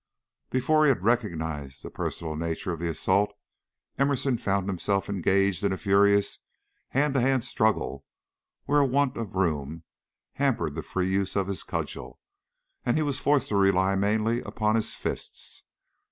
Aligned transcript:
Before 0.49 0.83
he 0.83 0.89
had 0.89 1.03
recognized 1.03 1.83
the 1.83 1.91
personal 1.91 2.35
nature 2.35 2.71
of 2.73 2.79
the 2.79 2.89
assault, 2.89 3.35
Emerson 3.99 4.35
found 4.39 4.67
himself 4.67 5.07
engaged 5.09 5.63
in 5.63 5.71
a 5.71 5.77
furious 5.77 6.39
hand 6.87 7.13
to 7.13 7.21
hand 7.21 7.43
struggle 7.45 8.03
where 8.65 8.79
a 8.79 8.85
want 8.87 9.15
of 9.15 9.35
room 9.35 9.83
hampered 10.33 10.73
the 10.73 10.81
free 10.81 11.11
use 11.11 11.35
of 11.35 11.45
his 11.45 11.61
cudgel, 11.61 12.19
and 12.83 12.97
he 12.97 13.03
was 13.03 13.19
forced 13.19 13.49
to 13.49 13.55
rely 13.55 13.93
mainly 13.95 14.41
upon 14.41 14.73
his 14.73 14.95
fists. 14.95 15.65